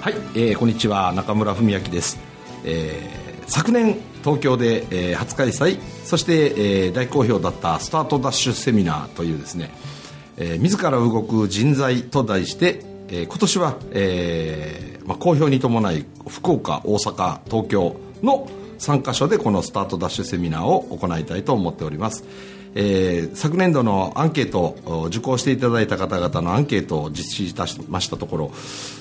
[0.00, 2.18] はい、えー、こんにちは中村文明です、
[2.64, 9.70] えー、昨年東京で、えー、初開催そして、えー、大好評だったスタートダッシュセミナーというですね、
[10.36, 22.24] えー、自ら動く人材と題して、えー、今年は、えーまあ、好評に伴い福岡大阪東京の3カ所でこのスタートダッシュセミナーを行いたいと思っております。
[22.80, 24.76] えー、昨年度のアンケート
[25.08, 28.52] 受講していただいた方々のアンケートを実施いたしましたところ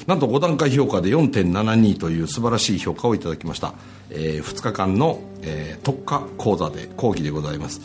[0.08, 3.76] なんと5段階評価で4.72という素晴らしい評価をいただきました、
[4.10, 7.82] えー、2日間の、えー、特化講座で講義でございます。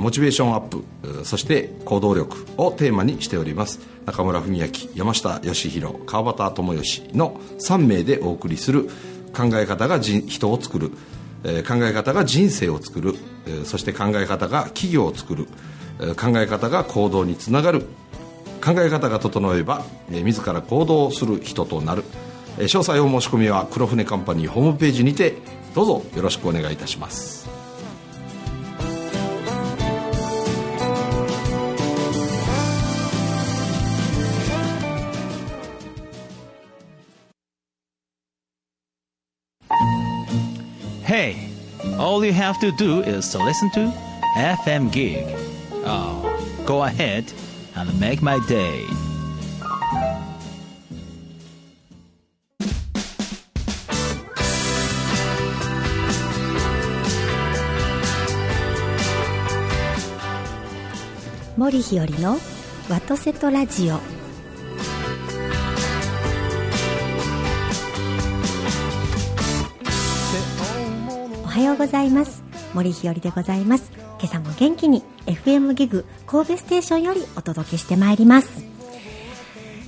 [0.00, 0.82] モチベーションアップ
[1.24, 3.78] そして行動力をテーマにしております。
[4.06, 8.88] 中村文明山下義弘川端智義の3名でお送りする
[9.36, 10.90] 考え方が人を作る。
[11.44, 13.14] え考え方が人生を作る、
[13.46, 15.46] えそして考え方が企業を作る、
[16.00, 17.86] え考え方が行動につながる。
[18.64, 22.04] 考え方が整えば、え自ら行動する人となる、
[22.58, 25.64] え詳細お申し込みは黒船カンパニーホームページにて。
[25.74, 27.53] どうぞよろしくお願いいたします。
[42.24, 43.92] all you have to do is to listen to
[44.36, 45.26] FM Gig.
[45.84, 46.24] Oh,
[46.64, 47.30] go ahead
[47.76, 48.86] and make my day.
[61.56, 62.40] Mori Hiori no
[62.88, 63.16] Wato
[63.50, 64.13] Radio.
[71.54, 72.42] はようございます。
[72.74, 73.92] 森ひよりでございます。
[74.18, 78.64] 今朝も元気に FM ギグ神戸ステーションよりお届けしてまいります。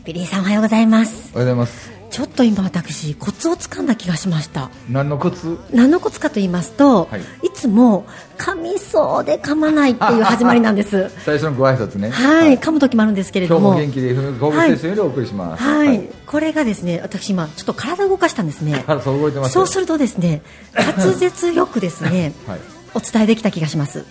[0.04, 1.32] ビリーさんおはようございます。
[1.34, 1.95] おはようございます。
[2.16, 4.70] ちょっと今私コツをつかんだ気がしました。
[4.88, 5.58] 何のコツ？
[5.70, 8.06] 何のコツかと言いますと、はい、いつも
[8.38, 11.10] 噛みそうで噛まないっていう始まりなんです。
[11.26, 12.08] 最初のご挨拶ね。
[12.08, 13.74] はい、はい、噛む時もあるんですけれども。
[13.74, 18.82] 今日も元気で FM 神戸スよりお送りします、はい、はい、これがですね私今ちょっと体を動かしたんですね。
[18.86, 20.40] 体動いてますそうするとですね
[20.72, 22.60] 滑舌よくですね、 はい、
[22.94, 24.06] お伝えできた気がします。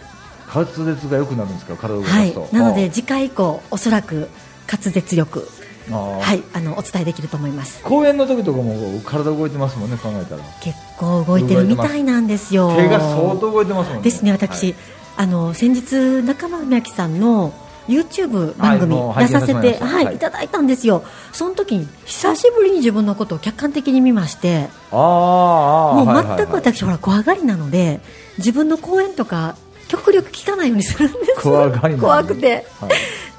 [0.54, 1.76] 滑舌が良くなるんですか？
[1.76, 4.30] 体を動かすと、はい、なので次回以降おそらく
[4.72, 5.50] 滑舌よく
[5.92, 7.82] はいあのお伝えできると思います。
[7.84, 10.44] 公演の時とかも体動いてますもんね考えたら。
[10.62, 12.74] 結構動いてるみたいなんですよ。
[12.76, 14.04] 手が相当動いてますもんね。
[14.04, 14.76] ですね私、はい、
[15.18, 15.82] あの先日
[16.24, 17.54] 中間明さんの
[17.88, 28.00] YouTube 番組出させて、はい、はい、いただいたんですよ、その時に久しぶりに自分のことを客観的に見まして、あもう全く私、ほら怖がりなので、
[28.40, 29.56] 自分の講演とか
[29.88, 31.44] 極力聞かないようにするんです。
[31.44, 32.90] 怖がり怖くて、はい、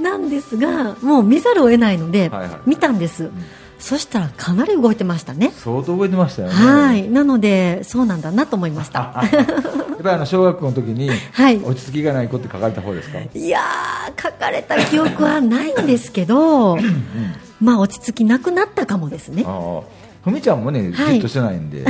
[0.01, 3.33] なんですがもう見ざるを得ないので、はいはい、見たんです、うん、
[3.79, 5.53] そしたらかなり動いてましたね。
[5.57, 6.55] 相当動いてましたよね。
[6.55, 7.09] はい。
[7.09, 9.01] なのでそうなんだなと思いました。
[9.25, 13.19] やっぱりあの小学校の時に、はい、落ち着きがない子って書かれた方ですか？
[13.35, 13.61] いや
[14.23, 16.81] 書かれた記憶はないんですけど、うん、
[17.61, 19.45] まあ落ち着きなくなったかもですね。
[20.23, 21.85] ふみちゃんもね、じっとしてないんで、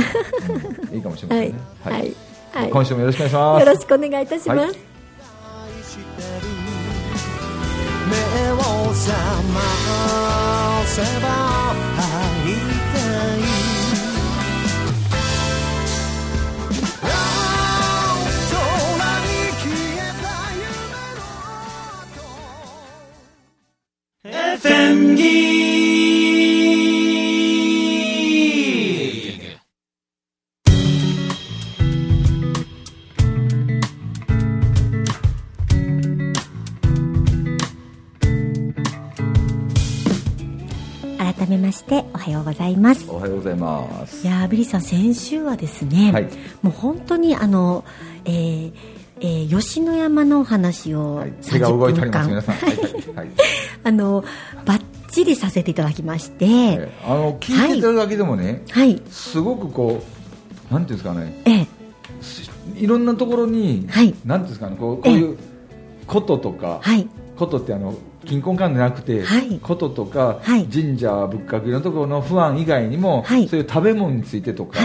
[0.89, 1.55] うん、いいかもしれませんね。
[1.83, 2.13] はい、はい。
[2.53, 3.65] はい、今週もよろしくお願いします。
[3.67, 4.77] よろしくお願いいたします、
[8.09, 8.13] 目
[8.51, 8.55] を
[8.93, 9.11] 覚
[9.53, 9.59] ま
[10.85, 11.25] せば
[11.97, 12.01] 会
[12.51, 12.55] い
[12.93, 12.97] た
[13.35, 13.47] い
[24.23, 25.66] FM め
[43.37, 44.25] ございます。
[44.25, 46.29] いやビリーさん先週はですね、はい、
[46.61, 47.83] もう本当にあの、
[48.25, 48.73] えー
[49.19, 53.27] えー、吉野山のお話を30分間、はい、はい、
[53.83, 54.23] あの
[54.65, 54.81] バッ
[55.11, 60.03] チリさせていただきまして、えー、あの聞いてただけでもね、はい、すごくこ
[60.69, 65.37] うなんていうんですかね、えー、いろんなところに、はい、なんていうんですかねこうこういう
[66.05, 67.07] こととか、はい、
[67.37, 67.95] ことってあの
[68.27, 74.79] 金婚観でなくて、はい、こととか、はい、神社仏閣のところの不安以外にも、はい、そういう食べ物についてとか、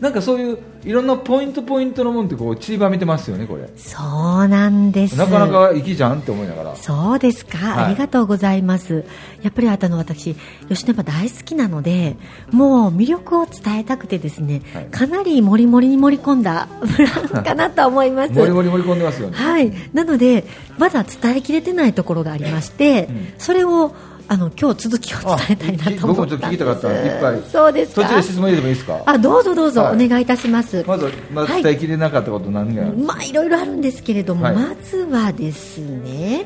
[0.00, 3.68] なんかそういういろんなポイントポイントのもんってこう散りばめてますよねこれ。
[3.76, 3.98] そ
[4.44, 5.16] うなんです。
[5.16, 6.76] なかなか粋じゃんって思いながら。
[6.76, 9.04] そうですか、はい、ありがとうございます。
[9.42, 10.36] やっぱりあの私
[10.68, 12.16] 吉野山大好きなので
[12.52, 18.32] もう魅力を伝えたくてですね、はい、かなりもりもりに盛り込んだ ブランかなと思います。
[18.32, 19.36] もりもり盛り込んでますよね。
[19.36, 19.72] はい。
[19.92, 20.44] なので
[20.78, 23.92] まだ伝えきれてないところがありまして、うん、それを
[24.30, 26.92] あの今日続きを伝えたいなと思って僕も聞きたかった。
[26.92, 27.42] いっぱい。
[27.50, 29.02] そうです途中で質問入れてもいいですか？
[29.06, 30.84] あどうぞどうぞ、はい、お願いいたします。
[30.86, 36.44] まず、まず伝えきれなかったこと何が、はい、まあいろいろあるんですけれども、はい、まずはですね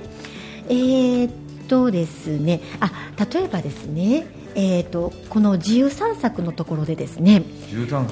[0.69, 1.33] えー、っ
[1.69, 2.91] とですねあ
[3.33, 7.43] 例えばですねえーと、この自由散策のところでですね。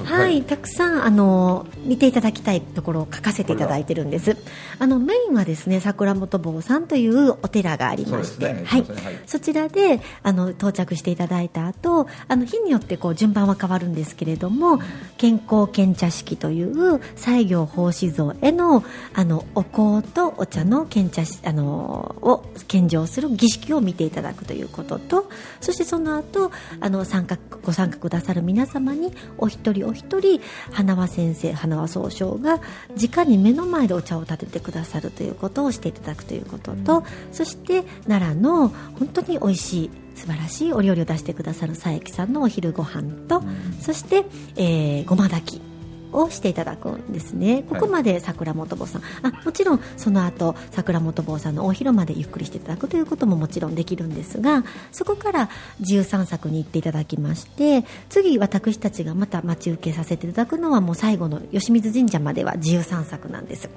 [0.05, 4.37] はい、たくさんあの見ていただきたいところを書かせていただいてるんです。
[4.79, 8.85] あのメインはですね桜本坊さんというお寺がありまして、ね、はい、
[9.25, 14.79] そちらであの到着していただいた後あの日によってこう順番は変わるんですけれども、
[15.17, 18.83] 健康献茶式という西行法師像への
[19.13, 25.29] あのお香とお茶の献茶あのを献上する儀式を見ていただくということと
[25.59, 30.41] そしてその後とあの参加ご参加くださる皆様にお一人お一人
[30.71, 32.59] 花輪先生花輪総称が
[32.95, 44.25] 直に目の前でお茶を立ててくださるということをしていただくということと、うん、そして奈良の本当に美味しい素晴らしいお料理を出してくださる佐伯さんのお昼ご飯と、うん、そして、
[44.55, 45.70] えー、ごま炊き。
[46.13, 47.63] をしていただくんですね。
[47.69, 55.49] ここまで桜本坊さん、あもちろんその後桜本坊さんの大広間でゆっくりしていただくということももちろんできるんですがそこから
[55.79, 63.69] 自由散策に行っていただきまして次私たちがまた待ち受けさせていただくのはもう最後の吉水神社までは自由散策なんです。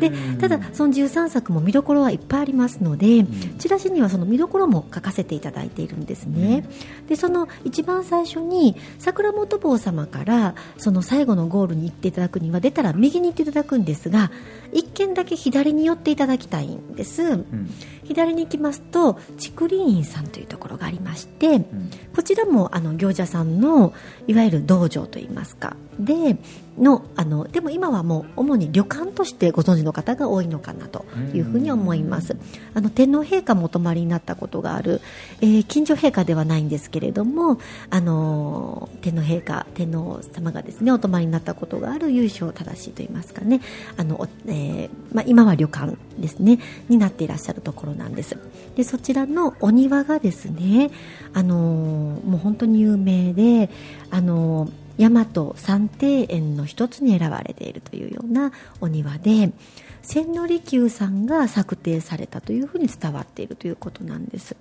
[0.00, 3.24] でただその自由散策も見どころはいっぱいありますので
[3.58, 6.64] チラシにはその見どころも書かせていただいているんですね。
[7.08, 14.30] でその一番最初に桜本坊様からその最後のゴールに行っていただくには出たら右に行っていただくんですが
[14.72, 17.70] 1軒だけ左に寄っていただきたいんです、うん、
[18.04, 23.94] 左に行きますと竹林院さんというところがありまして、うん、こちらもあの行者さんの
[24.26, 25.76] いわゆる道場といいますか。
[25.98, 26.36] で
[26.78, 31.04] のあのでも今はもう主に旅館としてご存知の方が多いのかなと
[31.34, 32.36] いうふうに思います。
[32.74, 35.00] あの天皇陛下もお泊まりになったことがある、
[35.40, 37.58] えー、近所陛下ではないんですけれども
[37.90, 43.60] あの天皇陛下天皇様がですねお泊まりになったことがある由緒正しいといいますかね。
[43.96, 46.58] あの、えー、まあ、今は旅館ですね
[46.88, 48.36] になっていらっしゃるところなんです。
[48.76, 50.90] でそちらのお庭がですね
[51.34, 53.70] あのもう本当に有名で
[54.10, 59.52] あの大和三庭園の一つに選ばれているというようなお庭で
[60.02, 64.56] 千利休さんが策定されたというふうに伝わっているということなんです。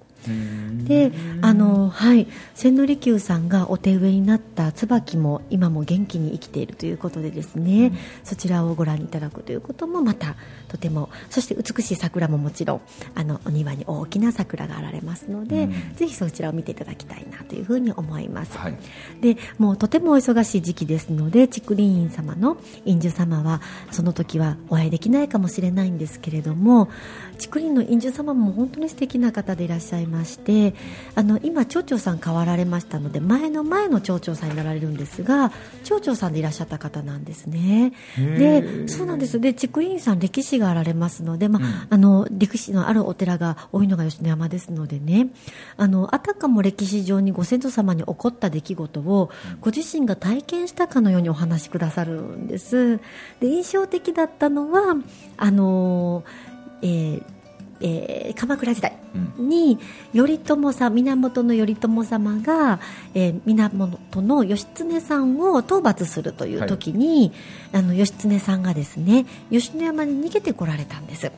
[0.83, 1.11] で
[1.41, 10.35] あの、はい、千利休さんがお手植えになった椿も今も元気に生きているということでですね、うん、そちらをご覧いただくということもまた
[10.67, 12.81] とてもそして美しい桜ももちろん
[13.15, 18.77] あのお庭に大きな桜があられますので、うん、ぜひそちらを見ていただきたいなというふうに思います、はい、
[19.21, 23.61] でもうとてもお忙しい時期ですので竹林院様の院主様は
[23.91, 26.89] その時はお会いできないかもしれないんですけれども
[27.37, 30.73] 竹林の院主様も本当に素敵な方でいらっしゃいまして
[31.15, 35.51] あの今町長さん変わられましたので前の前の町長さんになられるんですが
[35.83, 37.93] 町長さんでいらっしゃった方なんですね。
[38.17, 45.29] でそうなんですで竹林さん歴史があられますので、まあ、うん、あの歴史のあるお寺が多いのが吉野山ですのでね。
[45.77, 49.29] あのあたかも歴史上にご先祖様に起こった出来事を
[49.61, 52.97] ご自身が体験したかのようにお話しくださるんです。
[53.39, 54.95] で印象的だったのは
[55.37, 56.23] あの
[56.81, 57.37] えー
[57.79, 58.97] えー、鎌倉時代
[59.37, 59.77] に
[60.13, 62.79] 頼朝さん源頼朝様が、
[63.13, 67.31] えー、源の義経さんを討伐するという時に、
[67.71, 71.31] はい、あの義経さんがですね吉野山に逃げてこられたんです。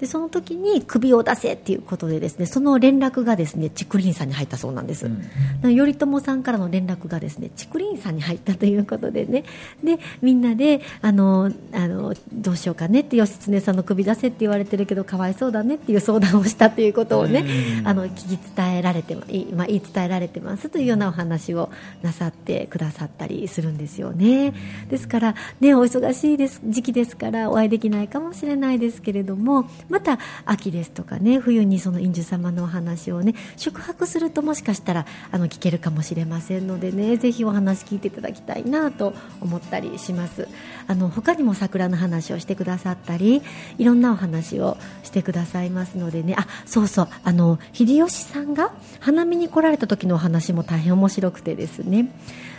[0.00, 5.22] でその時に首を出せっていうことでですねその連絡がですね竹林さんに入ったそうなんです、うん、
[5.62, 9.44] 頼朝さんからの連絡がですね竹林さんに入ったということでね。
[9.82, 17.44] でみんなであのあのどうしようかねって義経さんの首出せって言われてるけどかわいそうだねっていう相談をしたということをね、
[17.80, 21.70] うん、あの聞き伝えられて今言い伝えられてますというようなお話を
[22.02, 24.52] なさってくださったりするんですよね。
[24.88, 40.48] ですからねお忙しいです時期ですからお会いできないかもしれないですけれどもまた秋ですとかね冬にその院主様のお話をね宿泊するともしかしたらあの聞けるかもしれませんのでねぜひお話聞いていただきたいなと思ったりします。
[40.86, 43.42] あの他にも桜の話をしてくださったり
[43.78, 46.34] いろんなお話をしてくださいますのでね。
[46.38, 47.08] あそうそう。
[47.24, 52.10] あの秀吉さんが花見に来られた時のお話も大変面白くてですね。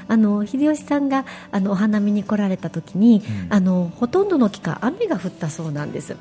[0.08, 6.16] あの秀吉さんがあのお花見に来られた時に、うん、あのほとんどの期間雨が降ったそうなんです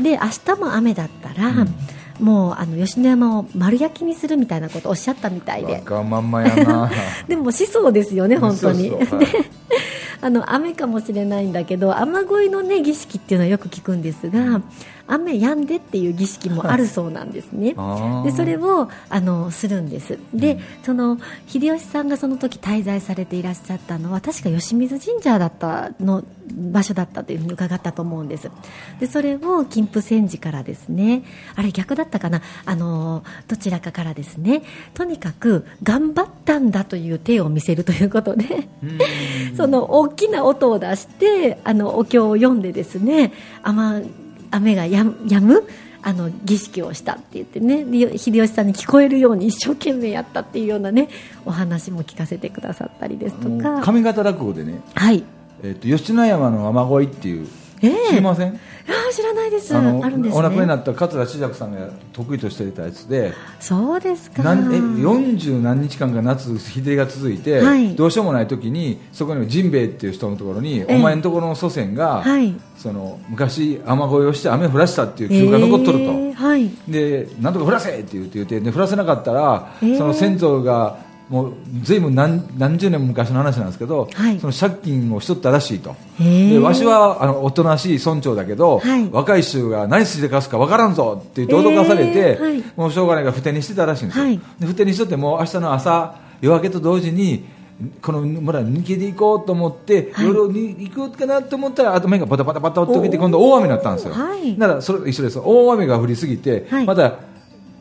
[0.00, 1.74] で明日も雨だったら、うん。
[2.20, 5.82] もうあの吉野山を丸焼きにするみたいなことをおっしゃったみたいで。
[5.88, 6.90] まんまやな。
[7.28, 8.92] でもしそうですよね本当に。
[10.20, 14.60] あの雨かもしれないんだけど雨乞いの、ね、儀式っていうのはよく聞くんですが
[15.08, 17.74] 雨止んでっていう儀式もあるそうなんですね。
[18.24, 20.18] でそれをあのするんです。
[20.34, 28.50] で、うん、その秀吉さんがその時滞在されていらっしゃったのは確か吉水神社だったの場所だったというふうに伺ったと思うんです。
[29.00, 31.22] でそれを金峰山寺からですね。
[31.54, 32.42] あれ逆だったかな？
[32.66, 34.62] あのどちらかからですね。
[34.94, 38.68] とにかく頑張ったんだという手を見せるということで
[39.56, 43.32] その大きな音を出してあのお経を読んでですね。
[43.62, 44.04] 雨
[44.50, 45.16] 雨がやむ
[46.02, 47.84] あの儀式をしたって言ってね。
[48.16, 51.08] 秀吉さんに聞こえるように一生懸命やったっていうようなね
[51.44, 53.82] お話も聞かせてくださったりですとか。
[53.82, 55.24] 上方落語でね、はい。
[55.62, 57.48] えーと、吉野山の雨乞いっていう、
[57.80, 58.58] えー、知りません？
[58.88, 59.76] あ知らないです。
[59.76, 63.34] あの、ね、お亡くなりになった桂志尺さんが得意としていたやつで。
[63.60, 64.42] そうですか。
[64.42, 85.94] なんえ40何日間か夏日照りが続いて、はい、どうしようもない時にそこにジンベエっていう人のところに、お前のところの祖先が、はい、その昔雨乞いをして雨降らしたっていう記録が残っとると、えーはい、でなんとか降らせって言って言ってで降らせなかったら、えー、その先祖がもうずいぶん何何十年も昔の話なんですけど、はい、その借金をしとったらしいと。
[86.18, 94.26] でわしはあのおとなしい村長だけど、はい、若い衆が何しでかすか分からんぞって脅かされて、はい、もうしょうがないから不手にしてたらしいんですよ、
[94.58, 97.44] で不手にしとっても明日の朝夜明けと同時に
[98.02, 104.14] この村抜けていこうと思って、夜に行くかなと思ったらあと目がバタバタバタとけて今度大雨になったんですよ、
[104.58, 105.38] だからそれ一緒です。
[105.38, 107.12] 大雨が降りすぎて、また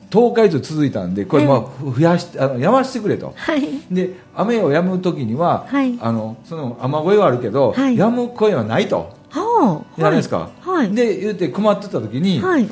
[0.10, 3.62] 10日以上続いたんでこれも増やしあのやましてくれと、はい、
[3.92, 12.70] で雨を止む時には、はい、あのその雨声はあるけど、はい、止む声はないと、はあ、じゃないですか、はい、で言って困ってた時に、はい、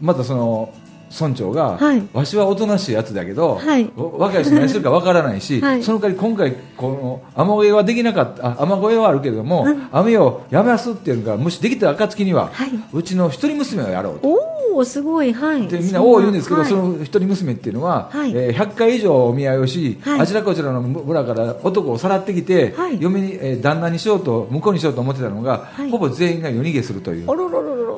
[0.00, 0.72] またその
[1.10, 12.50] 村長が、はい、わしはおとなしいやつだけど、はい、若い人何するかわからないし、 はい、その代わり今回この雨声はできなかった雨声はあるけれども、うん、雨をやめますっていうのがもしできた暁には、
[12.92, 14.57] うちの一人娘をやろうと。
[14.78, 18.30] おすごい、はい、でみんなおお言うんですけど、その一人娘っていうのは、はい。
[18.30, 27.26] えー、100回以上お見合いをし、あちらこちらの村から男をさらってきて、嫁に、えー、旦那にしようと向こうにしようと思ってたのが、ほぼ全員が夜逃げするという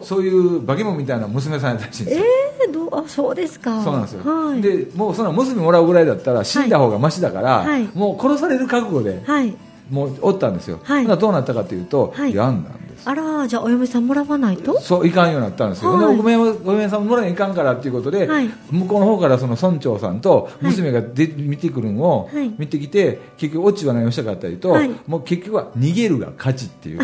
[0.03, 2.25] そういう化け物みたいな娘さんやったらしいんですよ。
[2.65, 3.83] えー、どあそうですか。
[3.83, 9.55] そうなんですよ、はい、でもうその娘もらうぐらいだったら死んだ方がましだから、はい、もう殺される覚悟で、はい、
[9.91, 14.80] もうおったんですよ、はい、どうなったかというと、はい、やんなんあらじゃあお嫁さんもらわないと？
[14.80, 24.76] そういかんようになったんですよ、はい、お嫁さんもらいかんからっていうことで、はい、向こうの方からその村長さんと娘がで、はい、見てくるのを見てきて結局オチは何をしたかったりと、
[25.07, 27.00] もう結局は逃げるが勝ちっていう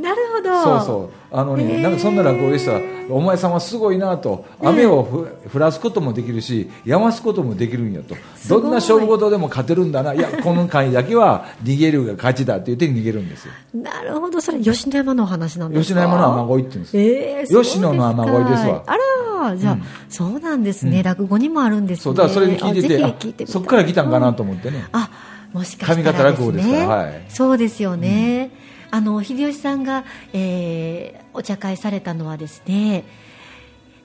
[0.00, 0.62] なるほど。
[0.62, 1.10] そうそう。
[1.32, 2.80] あのね、なんかそんな落語でした
[3.12, 8.14] お前さんはすごいなと雨を降らすこともできるしやますこともできるんやと。
[8.48, 10.14] どんな勝負事でも勝てるんだな。
[10.14, 13.52] いやこの回だけは逃げるが勝ちだって言って逃げるんですよ。
[13.74, 14.40] なるほど。
[14.40, 15.82] それ吉野山の話なんですか？
[15.82, 18.84] 吉野山の雨乞いって言うんです、えー、吉野の雨乞いですわ。
[18.86, 22.02] あらじゃあ、うん、そうなんですね、うん、落語にもあるんですね。
[22.02, 25.10] そうだからそれで聞いててそこから来たんかなと思ってね、あ
[25.52, 28.55] もしかしたら、ね、上方落語ですから、はい、そうですよね、うん
[28.90, 33.04] あの秀吉さんが、えー、お茶会されたのはですね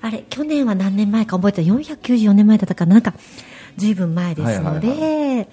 [0.01, 3.13] あれ去年は何年前か覚えてた494年前だったかななんか
[3.77, 5.47] ずいぶん前ですので、はいはいはい。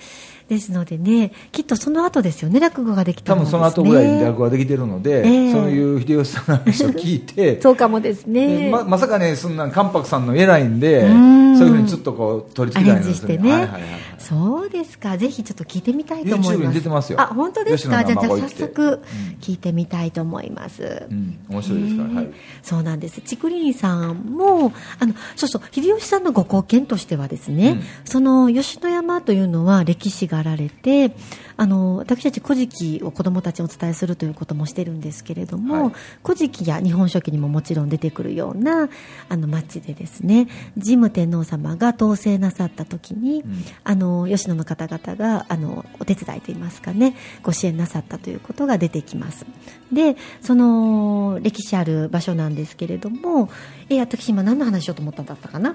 [0.48, 13.36] ですのでね、きっとその後ですよね、落語ができたの、ね、多分その後ぐらいに落語ができてるので、えー、そういう秀吉さんの話を聞いて、 そうかもですね、ままさかね、そんな関白さんの偉いんで、そういうふうにちょっとこう取り付けたいんですね。
[13.36, 13.82] ねはいはいはい、
[14.28, 16.68] そうですか、ぜひちょっと聞いてみたいと思います。
[16.68, 17.20] に出てますよ。
[17.20, 18.04] あ、本当ですか？
[18.04, 19.00] じゃあ早速
[19.40, 21.06] 聞いてみたいと思います。
[21.10, 22.30] うん、面白いですから、はい。
[22.62, 23.22] そうなんです。
[23.22, 31.12] ちくりんさんもあのそうそう秀吉さんのご貢献としてはですね、うん、その吉野山というのは歴史があられて。
[31.58, 38.88] あの私たち古事記を子どもたちにお伝えするということもしてるんですけれども、はい、古事記や日本書紀にももちろん出てくるような
[39.28, 40.46] あの町でですね
[40.80, 49.44] 神武天皇様が統制なさった時に、うん、あの吉野の方々があのお手伝いといいますかねご支援なさったということが出てきます。
[49.92, 53.50] でその歴史ある場所なんですけれども
[53.88, 55.74] え私今何の話しようと思ったんだったかな？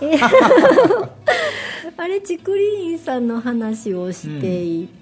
[0.00, 0.18] え
[1.96, 5.01] あれ竹林さんの話をしていて、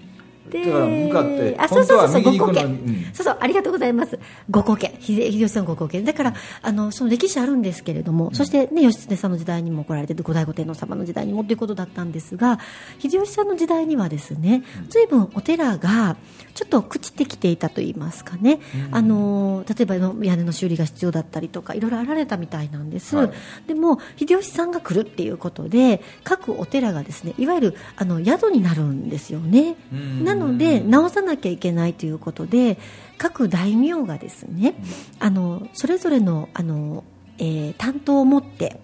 [0.58, 4.18] だから向かってあそうそうそうご貢献、うん、そうそうありがとうございます。
[4.50, 12.58] ご貢献秀吉さんご貢献だからあのその歴史あるんですけれども、うん、そしてね義経さんの時代にも来られて後醍醐天皇様の時代にもということだったんですが
[12.98, 16.16] 秀吉さんの時代にはですね随分お寺が
[16.54, 23.32] ちょっと朽ちてきていたといいますかね、うん、あの例えば屋根の修理が必要だったりとかいろいろあられたみたいなんです、はい、
[23.66, 29.76] でも秀吉さんが来るっていうことで各お寺がですねいわゆるあの宿になるんですよね、
[30.22, 32.78] なので直さなきゃいけないということで
[33.18, 34.74] 各大名がですね
[35.18, 37.04] あのそれぞれのあの、
[37.38, 38.80] えー、担当を持って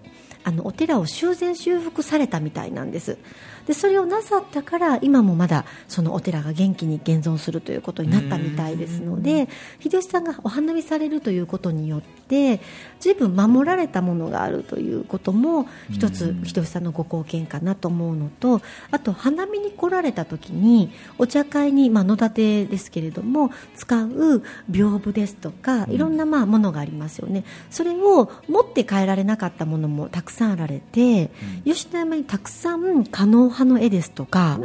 [0.47, 3.19] あのお寺を修繕修復されたみたいなんです。
[3.67, 9.49] でそれをなさったから今もまだそのお寺が元気に現存するということになったみたいですので
[9.81, 12.61] 秀吉さんがお花見されるということによって
[13.01, 18.63] 随分守られたものがあるということも一つ秀吉さんのご貢献かなと思うのと
[18.93, 27.45] あと花見に来られた時にお茶会に、まあ、野立てですけれども使う屏風ですとかいろんなまあものがありますよね。
[27.71, 31.31] それを持って帰られなかったものもたくさんあられて
[31.65, 34.61] 吉野山にたくさん可能派の絵ですとか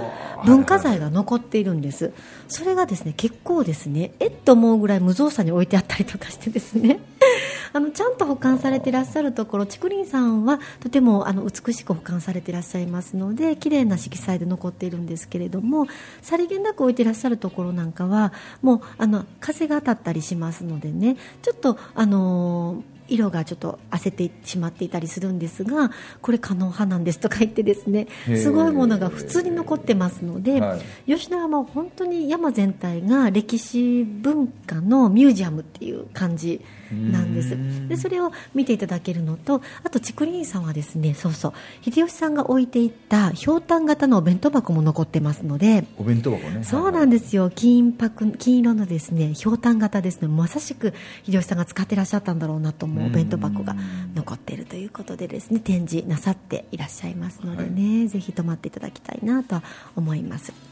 [0.45, 2.11] 文化財が残っているんです、
[2.47, 6.99] それがですね結構ですねえっと思うぐらい無造作に置いてあったりとかしてですね。
[7.73, 15.87] あのちゃんと保管されていらっしゃるところ竹林さんはとてもあの美しく保管されていらっしゃいますので綺麗な色彩で残っているんですけれども
[16.21, 21.15] さりげなく置いていらっしゃるところなんかはもうあの風が当たったりしますのでね。
[21.41, 25.91] ちょっとあのー色がちょっと焦ってしまっていたりするんですが
[26.21, 30.77] これ可能派なんですとか言ってですねすごいものが普通に残ってますので、は
[31.07, 37.57] い、吉野山は本当に山全体が歴史文化のミュージアムっていう感じなんです。
[37.87, 46.63] でそれを見ていただけるのとあと竹林さんはですねそうそう秀吉さんが置いていったひょうたん型のお弁当箱も残ってますのでお弁当箱ね。
[46.63, 47.49] そうなんですよ。
[47.49, 50.27] 金箔金色のですねひょうたん型ですね。
[50.27, 50.93] まさしく
[51.25, 53.75] 秀吉さんが使っていらっしゃったんだろうなと思うお弁当箱が
[54.15, 59.61] 残っているということでですね展示なさっていらっしゃいますのでね、はい、ぜひ泊まっていただきたいなと
[59.95, 60.70] 思います。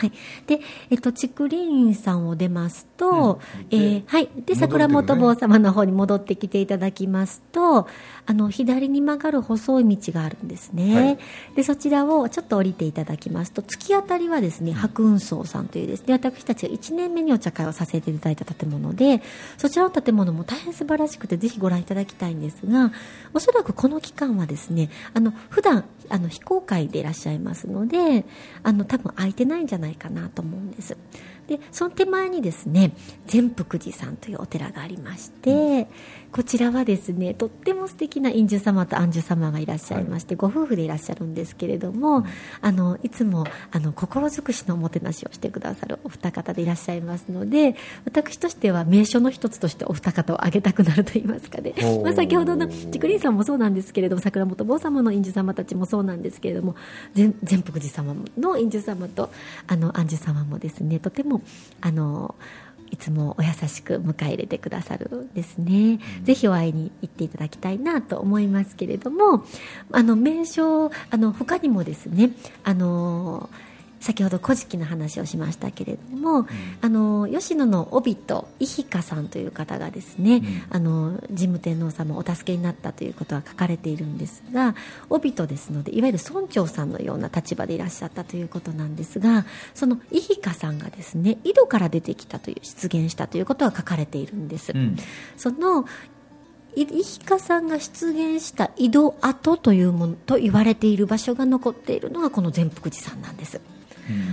[0.00, 0.12] はい。
[0.46, 3.40] で、えっと、竹林さんを出ますと、
[3.70, 4.30] うん、えー、はい。
[4.46, 7.86] で、桜本坊様の方に戻ってきていただきますと、
[8.26, 10.94] あの、左に曲がる細い道があるんですね。
[10.94, 11.18] はい、
[11.54, 19.20] で、そちらをちょっと降りていただきますと、突き当たりはですね、白雲荘さんというですね、私たちが1年目にお茶会をさせていただいた建物で、
[19.58, 22.92] そちらの建物も大変素晴らしくて、ぜひご覧いただきたいんですが、
[23.34, 28.24] おそらくこの期間はですね、あの、普段、あの、非公開でいらっしゃいますので、
[28.62, 30.96] あの、多分空いてないんじゃないかなと思うんです。
[31.50, 32.92] でその手前にですね
[33.26, 35.86] 善福寺さんというお寺がありまして、うん、
[36.30, 42.24] こちらはですねとっても素敵な院主様と安寿様がいらっしゃいまして、はい、ご夫婦でいらっしゃるんですけれども、うん、
[42.60, 56.76] あのいつもあの心尽くしのおもてなしをしてくださるお二方でいらっしゃいますので私としては名所の一つとしてお二方を挙げたくなると言いますかね、まあ、先ほどの竹林さんもそうなんですけれども桜本坊様の院主様たちもそうなんですけれども
[57.14, 59.30] 善福寺様の院主様と
[59.66, 61.39] あの安寿様もですねとても
[61.80, 62.34] あの
[62.90, 69.44] いつもお優しく迎え入れてくださるんですね、うん、ぜひお会いに行っていただきたいなと思いますけれども
[69.92, 72.30] あの名称あの他にもですね
[72.64, 73.48] あの
[74.00, 76.46] 先ほど古事記の話をしましたけれども、うん、
[76.80, 84.74] あの吉野の帯と伊比香さんという方がですね、うん、あの神武天皇様お助けになったということが書かれているんですが
[85.10, 94.72] 帯とですのでいわゆる村長さんのような立場でいらっしゃったということなんですがその伊比香さんがですね井戸から出てきたという出現したということが書かれているんです。
[94.74, 94.96] うん、
[95.36, 95.84] その
[96.74, 103.60] 伊比香さんが出現した井戸跡というものと言われている場所が残っているのがこの善福寺さんなんです。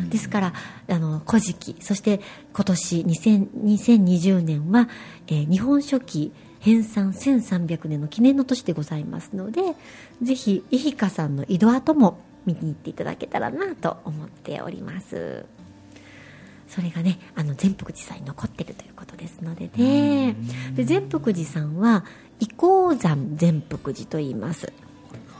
[0.10, 0.54] ですから
[0.90, 2.22] あの古事記そして
[2.54, 4.90] 今年2020年は、
[5.28, 9.62] えー、日本書紀編纂1300年の記念の年でございますので
[10.22, 15.46] ぜひ伊比香さんの井戸跡も見に行っていただけたらなと思っております。
[16.68, 20.36] それがねあの善福寺さんに残っているということですのでね。
[20.76, 22.06] で善福寺さんは
[22.40, 24.72] 伊高山善福寺と言います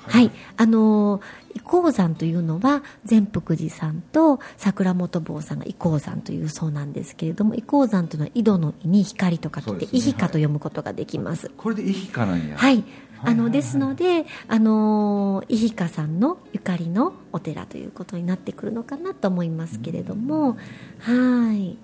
[0.08, 1.22] はい、あの
[1.56, 11.52] 伊高山というのは善福寺さんと桜本坊さんが伊高山というそうなんですけれども伊高山というのは井戸の井に光と書いて、ね、伊比かと読むことができます。
[11.58, 12.58] これで伊比かなんや。
[12.58, 12.84] はい。
[13.24, 20.58] あのですので、あの伊比かさんのゆかりのお寺ということになってくるのかなと思いますけれども、
[21.00, 21.78] はい。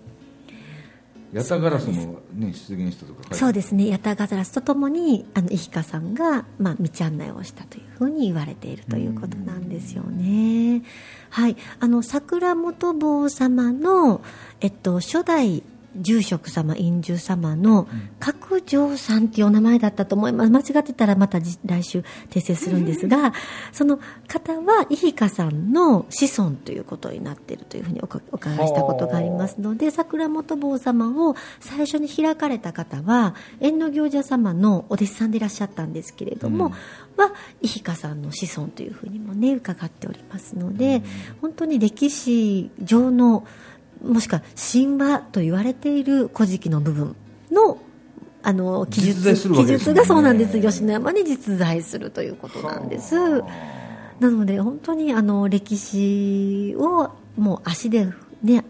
[1.33, 3.87] ヤタガラスも、ね、出現したとかそうですね。
[3.87, 10.83] ヤタガラスとともにあの伊比香さんが、まあ、道案内をしたというふうに言われているということなんですよね。
[11.31, 11.57] はい。
[11.79, 14.21] あの桜本坊様の、
[14.61, 15.63] えっと、初代
[15.95, 17.87] 住職様、院主様の
[18.19, 20.51] 角上さんっていうお名前だったと思います。
[20.51, 23.33] 間違ってたらまた来週訂正するんですが、
[23.71, 36.71] その方は伊比香さんの子孫ということになっているというふうにお伺いしたことがありますので、桜本坊様を最初に開かれた方は、縁の行者様のお弟子さんでいらっしゃったんですけれども、うん、
[37.23, 41.03] は伊比香さんの子孫というふうにもね、伺っておりますので、
[41.41, 43.45] 本当に歴史上の
[44.03, 47.15] もしくは神話と言われている古事記の部分
[47.51, 47.77] の
[48.45, 53.15] あの記述、ね、記述がそうなんです吉野山に実在するということなんです。
[54.19, 58.09] なので本当にあの歴史をもう足で、
[58.41, 58.65] ね、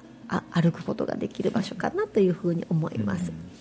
[0.51, 3.31] 歩くことができる場所かなというふうに思います。
[3.31, 3.52] うん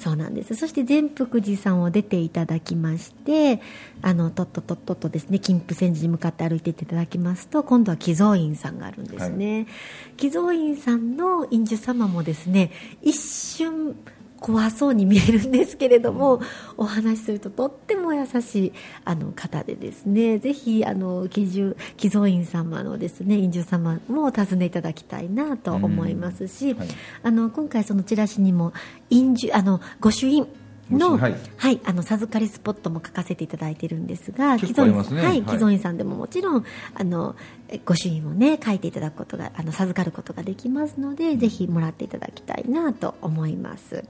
[0.00, 0.54] そうなんです。
[0.54, 3.60] そして善福寺さんを出ていただきまして
[4.00, 9.66] あのとっととっととですね金峰山寺に向かって歩いていただきますと今度は寄贈院さんがあるんですね、
[10.16, 13.94] 寄贈院さんの院主様もですね一瞬
[14.40, 16.40] 怖そうに見えるんですけれども
[16.76, 18.72] お話しするととっても優しい
[19.04, 20.38] あの方でですね。
[20.38, 21.46] ぜひあの寄
[21.96, 26.88] 寄贈院様のですね院主様もお尋ねいただきたいなと思いますし、はい、
[27.22, 28.72] あの今回そのチラシにも
[29.10, 30.46] 院主あの御朱印
[30.90, 37.36] の,、はい、はい、あの授かりスポットも書かせていただいてるんですが、既存院、ね、はい、既存院さんでももちろんあの
[37.84, 44.04] 御朱印をね書いていただくことがあの授かることができますので、ぜひもらっていただきたいなと思います。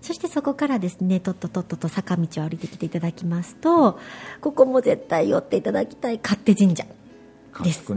[0.00, 3.98] そしてそこからですねとっととっとと坂道を歩いてきていただきますと
[4.40, 6.84] ここも絶対寄っていただきたい勝手神社
[7.62, 7.92] です。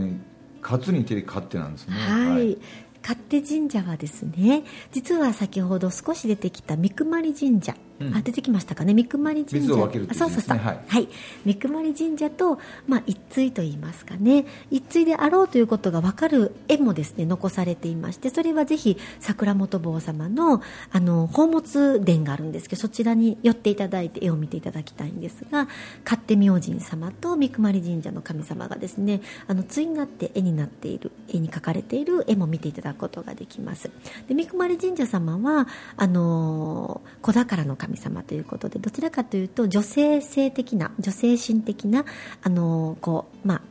[0.62, 1.96] 勝にてり勝手なんですね。
[1.96, 2.58] はい、はい。
[3.02, 7.76] 勝手神社はですね実は先ほど少し出てきた三熊神社
[8.16, 8.94] あ出てきましたかね。
[8.94, 9.58] 三熊神社。
[9.58, 10.58] 水をね、そうそうそう。
[10.58, 11.08] はい、はい、
[11.46, 14.46] 三熊神社と、まあ、一対といいますかね。
[14.70, 20.62] 一対であろうということが分かる絵もですね残されていましてそれはぜひ桜本坊様の
[20.92, 25.68] あの宝物殿があるんですけどそちらに寄っていただいて絵を見ていただきたいんですが
[26.04, 33.90] 勝手明神様と三熊神社の神様がですねあの対になって絵になっている絵に描かれている絵も見ていただくことができます。
[34.28, 42.06] で三熊神社様はあの子宝の神神様ということでどちらかというと女性性的な女性心的な
[42.41, 43.62] あのこう、まあ、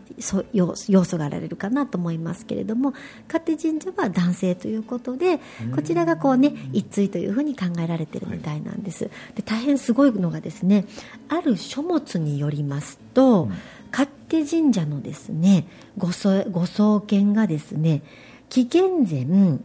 [0.52, 2.92] 要素があられるかなと思いますけれども
[3.26, 5.40] 勝手神社は男性ということで
[5.74, 10.84] こちらがこう、ね、一対というふうに考えられているみたいなんです、はい、で大変すごいのがですね
[11.28, 13.54] ある書物によりますと、うん、
[13.90, 16.08] 勝手神社のですねご
[16.50, 18.02] ご創建がですね
[18.50, 19.60] 紀元前300、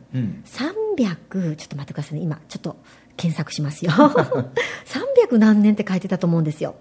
[1.33, 2.21] うん、ちょっと待ってくださいね。
[2.23, 2.77] 今ちょっと
[3.17, 3.91] 検索しますよ。
[4.85, 6.75] 300何年って書いてたと思うんですよ。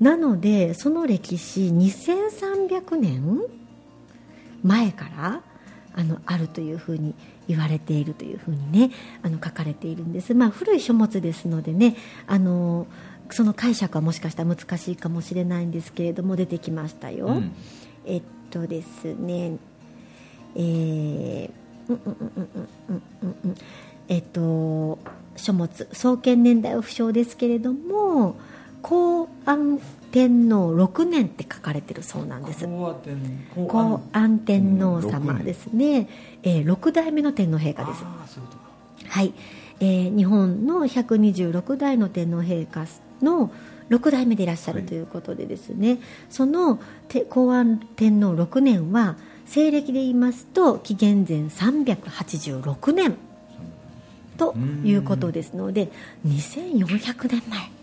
[0.00, 3.40] なのでその歴史2300年
[4.62, 5.42] 前から
[5.94, 7.14] あのあるというふうに
[7.48, 8.90] 言われているというふうにね
[9.22, 12.86] あの書かれているんです、まあ、古い書物ですのでねあの
[13.30, 17.56] その解釈はもしかしたら難しいかもしれないんですけれども出てきましたよ、うん、
[18.04, 19.56] えっとですね
[20.54, 21.50] えー、
[21.88, 22.48] うんうんうん
[22.88, 23.54] うんうんうん
[24.08, 24.98] えっと、
[25.36, 28.36] 書物創建年代は不詳ですけれども
[28.82, 29.80] 公安
[30.12, 32.66] 天皇6年って書かれてるそうなんです。
[32.66, 35.02] 公安天皇。
[35.02, 36.08] 様ですね、
[36.42, 38.04] えー、6代目の天皇陛下です。
[39.08, 39.34] はい、
[39.80, 42.86] えー、日本の126代の天皇陛下
[43.22, 43.50] の
[43.90, 45.98] 6代目でいらっしゃるということでですね、はい、
[46.30, 46.78] その
[47.28, 49.16] 公安天皇6年は
[49.46, 53.16] 西暦で言いますと紀元前386年
[54.36, 55.88] ということですので
[56.26, 57.75] 2400年前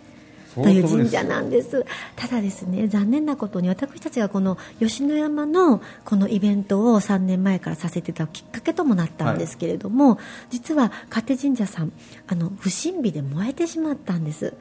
[0.56, 1.86] という神社なんです。
[2.16, 10.18] ただですね残念なことに私たちがこの吉野山のこのイベントを3年前からさせてたきっかけともなったんですけれども、はい、
[10.52, 11.92] 実は勝手神社さん
[12.28, 14.54] あの不審火で燃えてしまったんです。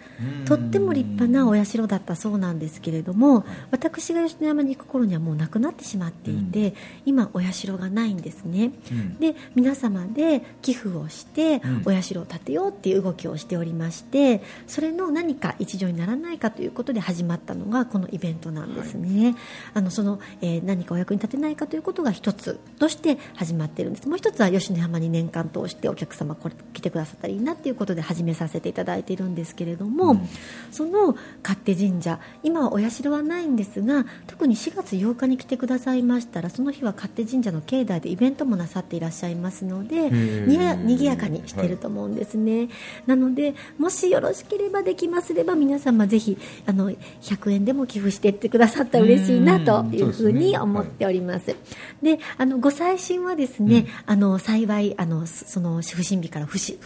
[0.46, 6.74] とっても立派なお社だったそうなんですけれども私が吉野山に行く頃にはもうなくなってしまっていて、うん、
[7.06, 19.34] 今お社がないんですね、うん、で皆様で寄付をしてお社を建てようっていう動きをしておりましてそれの何か一助にならないかということで始まったのがこのイベントなんですね、はい、
[19.74, 24.08] あのその、えー、何かお役に立てないかということが一つとして始まっているんです。
[24.08, 30.28] もう一つは吉野山に年間通してお客様これ来てくださったらいいなということで始めさせていただいているんですけれども、うん、
[30.70, 42.68] その勝手神社今はお社はないんですが特に4月8日に来てくださいましたらその日は勝手神社の境内でイベントもなさっていらっしゃいますのでにやにぎやかにしていると思うんですね、はい、
[43.06, 51.46] なのでもしよろしければできますれば皆様ぜひあの100円でも寄付していってくださったら嬉しいなというふうに思っております。
[51.46, 51.54] で、
[52.02, 56.78] ねはい、あのご祭神はですね、うん、あの幸いあのその不審火から不死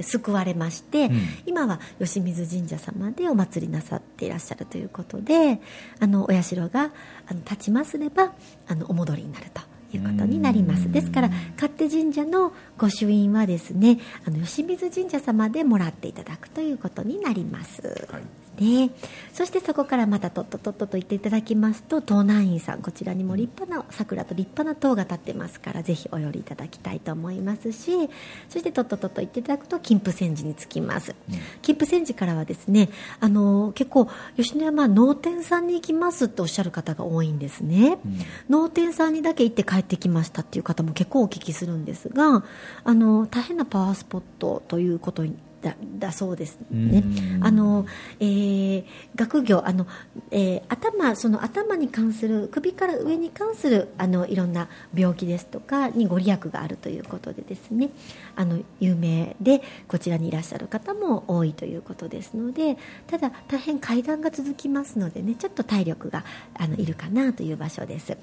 [0.00, 5.60] 救われまして、うん、今は吉水神社様でお祭りなさっていらっしゃるということで、
[6.00, 6.90] あのお社が
[7.26, 8.32] あの立ちますれば
[8.68, 9.71] あのお戻りになると。
[9.96, 10.90] いうことになります。
[10.90, 17.82] ですから勝手神社の御朱印はですねあの吉水神社様でもらっていただくということになります。
[18.10, 18.90] はいね。
[19.32, 28.10] そしてそこからまたとっととっとと行っていただきますと東南院さんこちらにも立派な桜と立派な塔が立ってますからぜひお寄りいただきたいと思いますし
[28.48, 38.18] そしてとっととっと行っていただくと金峰山寺に着きます、うん、金峰山寺からはですねあの結構吉野山能天さんに行きますっておっしゃる方が多いんですね、うん、
[38.50, 42.44] 能天さんにだけ行って帰ってきましたっていう方も結構お聞きするんですが
[42.84, 47.04] あの大変なパワースポットということにだだそうですね。
[47.40, 47.86] あの、
[48.18, 49.86] えー、学業あの、
[50.30, 57.90] えー、頭その頭に関する首から上に関するあのいろんな病気ですとかにご利益があるということでですね。
[58.34, 66.24] あの有名でこちらにいらっしゃる方も多いということですので、ただ大変階段が続きますのでね、ちょっと体力が
[66.58, 68.16] あのいるかなという場所です。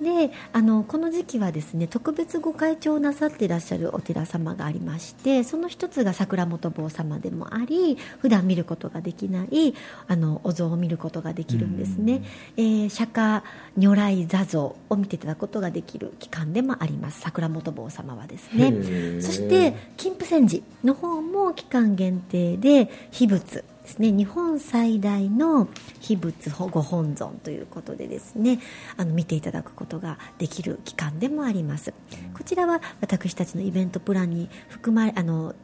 [0.00, 9.74] であのこの時期はですね特別ご開帳なさっていらっしゃるお寺様がありましてその一つが桜本坊様でもあり普段見ることができない
[10.06, 12.22] あのお像を見ることができるんですね、
[12.56, 13.42] えー、釈迦
[13.76, 17.20] 如来座像を見ていただくことができる期間でもあります。
[17.20, 19.20] 桜本坊様はですね。
[19.20, 24.12] そして金峰山寺の方も期間限定で秘仏ですね。
[24.12, 25.68] 日本最大の
[26.00, 28.60] 秘仏保護本尊ということでですね。
[28.98, 31.94] あの見ていただくことができる期間でもあります。
[32.34, 35.54] こちらは私たちのイベントプランに含まれあの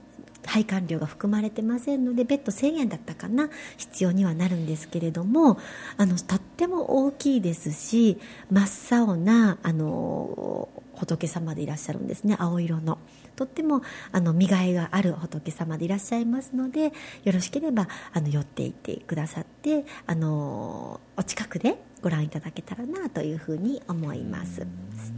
[0.47, 3.51] 配管料が含まれてませんので別途1000円だったかな。
[3.77, 5.59] 必要にはなるんですけれども
[5.99, 8.19] あのとっても大きいですし
[8.51, 8.65] 真
[8.97, 12.99] っ青なあの仏様でいらっしゃるんですね青色の。
[13.37, 16.93] とってもあの見栄えがある仏様でいらっしゃいますので
[17.25, 24.67] よろしければあの寄っていってくださってあのお近くでご覧いただけたらなというふうに思います。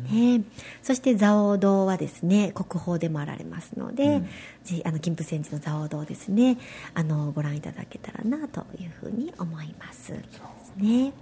[0.08, 0.44] ね。
[0.84, 4.26] そして蔵王堂はですね国宝でもあられますので、うん、
[4.84, 6.58] あの金峰山寺の蔵王堂ですね
[6.94, 10.12] あのご覧いただけたらなというふうに思います。
[10.76, 11.12] ね。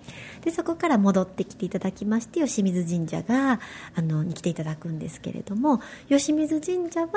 [0.43, 3.59] でそこから戻ってきていただきまして吉水神社が
[3.95, 7.09] あのに来ていただくんですけれども吉水神社は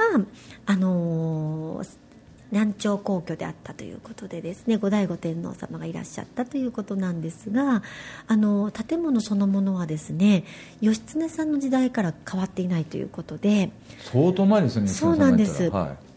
[0.66, 2.07] あのー
[2.52, 7.84] 南朝皇居であったということでですね後醍醐天皇様がいらっしゃったということなんですが
[8.28, 10.46] あの建物そのものはですね
[10.82, 13.72] 義経さんの時代から変わっていないということで
[14.12, 16.08] 相当前ですねそうなんです、はい。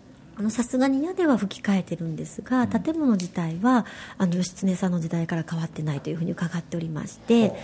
[0.49, 3.85] さすがに屋根は吹き替えてるんですが建物自体は
[4.17, 7.55] あの義経さんの時代から変わってないというふうに伺っておりまして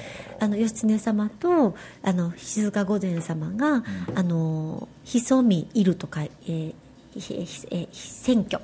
[0.40, 3.82] あの義経様とあの静御前様が、
[4.14, 6.85] あの潜みいるとか、えーえ
[7.20, 8.62] 選挙。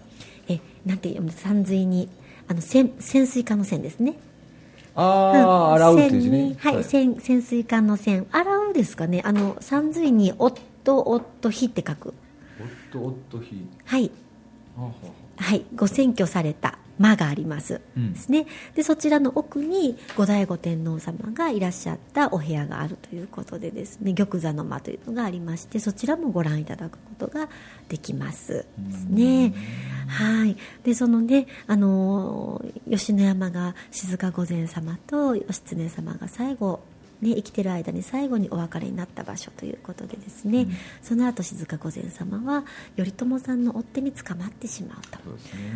[0.48, 2.08] えなんていう山水に
[2.48, 4.14] あの潜潜水艦の線ですね。
[4.94, 6.56] ああ、うん、洗うっていうね。
[6.58, 8.26] はい、はい、潜潜水艦の線。
[8.30, 9.22] 洗うですかね。
[9.24, 12.14] あの山水に「夫夫火」って書く。
[12.90, 14.10] 夫夫火はい。
[15.36, 15.64] はい。
[15.74, 18.46] ご選挙された間があります、うん、ですね。
[18.74, 24.14] でそちらの奥に後醍醐天皇様がいらっしゃったお部屋があるということでですね。
[24.14, 27.48] 玉座の間というのがありましてそちらもご覧いただくことが
[27.88, 28.66] できます。
[28.78, 29.54] ですね。
[30.06, 30.56] はい。
[30.84, 36.80] でそのねあの吉野山が静御前様と義経様が最後
[37.22, 42.64] ね、生きてる間に最後にお別れになった場所ということでですね、うん、その後静御前様は
[42.96, 45.18] 頼朝さんの追っ手に捕まってしまうと。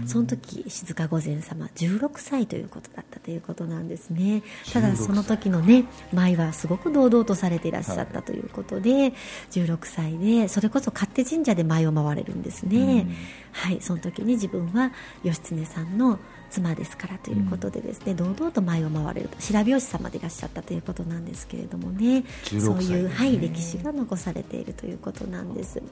[0.06, 4.42] そ、ね,、の時静御前様16歳ということだったということなんですね。
[4.72, 9.12] ただその時のね舞はすごく堂々とされていらっしゃったということで、はい、
[9.52, 13.14] 16歳でそれこそ勝手神社で舞を回れるんですね、うん、
[13.52, 14.90] はいその時に自分は
[15.22, 16.18] 義経さんの
[16.56, 22.24] 妻ですからということでですね、うん、堂々と前を回れる白拍子様でいらっしゃったということなんですけれどもね。
[22.44, 25.82] そういう、はい、歴史が残されているということなんです。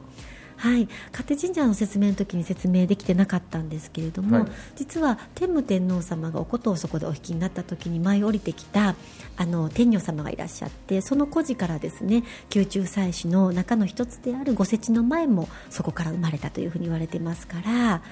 [0.56, 8.94] はい、勝手神社の説明の時に説明できてなかったんですけれども、はい、実は天武天皇様がお琴をそこでお引きになった時に舞い降りてきた
[9.36, 12.22] あの天女様がいらっしゃってその故事からですね
[12.54, 18.02] 宮中祭祀の中の一つである御設の前もそこから生まれたというふうに言われてますから。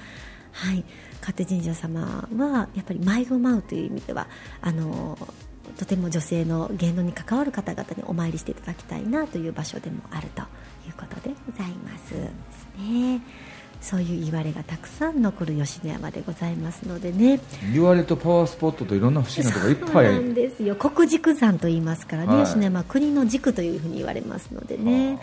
[0.53, 0.85] はい、
[1.23, 4.27] 勝手神社様はやっぱり舞を舞うという意味では
[4.59, 5.17] あの
[5.77, 10.41] とても女性の芸能に関わる方々にお参りしていただきたいなという場所でもあると
[10.85, 12.13] いうことでございます
[12.77, 13.21] ね。
[13.83, 17.41] そういう言われがたくさん残る吉野山でございますのでね。
[17.73, 20.05] 言われとパワースポットといろんな不思議なところいっぱい。
[20.05, 20.77] なんですよ。
[20.77, 22.07] 国軸山と言います。
[22.07, 25.19] からね、はい、吉野山は国の軸というふうに言われますのでね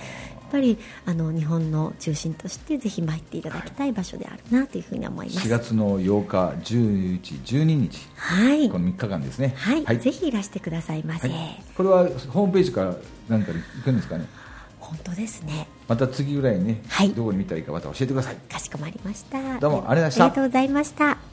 [0.50, 5.46] ぱりあの日本の中心としてぜひ参っていただきたい場所であるなというふうに思います。
[5.46, 8.68] 4月の8日11日12日はい。
[8.68, 9.54] この3日間ですね。
[9.56, 12.96] はい、はい、ぜひいらしてくださいませ、はい、これはホームページから
[13.28, 14.26] 何かに行くんですかね？
[14.78, 15.68] 本当ですね。
[15.86, 18.36] また次ぐらいね、はい、どこに見たらいいかまた教えてください。
[18.36, 19.58] かしこまりました。
[19.60, 20.24] どうもありがとうございました。
[20.24, 21.29] ありがとうございました